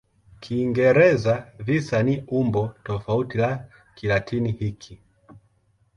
[0.41, 1.33] Kiingereza
[1.65, 3.51] "visa" ni umbo tofauti la
[3.95, 4.99] Kilatini hiki.